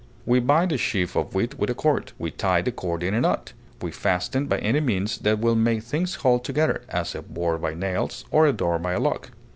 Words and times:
We 0.25 0.39
bind 0.39 0.71
a 0.71 0.79
sheaf 0.79 1.15
of 1.15 1.35
wheat 1.35 1.59
with 1.59 1.69
a 1.69 1.75
cord; 1.75 2.13
we 2.17 2.31
tie 2.31 2.63
the 2.63 2.71
cord 2.71 3.03
in 3.03 3.13
a 3.13 3.21
knot; 3.21 3.53
we 3.83 3.91
fasten 3.91 4.47
by 4.47 4.57
any 4.57 4.79
means 4.79 5.19
that 5.19 5.37
will 5.37 5.53
make 5.53 5.83
things 5.83 6.15
hold 6.15 6.43
together, 6.43 6.81
as 6.89 7.13
a 7.13 7.21
board 7.21 7.61
by 7.61 7.75
nails, 7.75 8.25
or 8.31 8.47
a 8.47 8.51
door 8.51 8.79
by 8.79 8.93
a 8.93 8.99
lock. 8.99 9.29